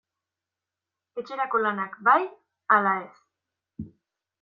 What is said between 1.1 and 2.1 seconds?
Etxerako lanak